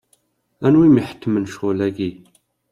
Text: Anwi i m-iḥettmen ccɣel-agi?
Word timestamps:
Anwi 0.65 0.83
i 0.87 0.89
m-iḥettmen 0.89 1.49
ccɣel-agi? 1.53 2.11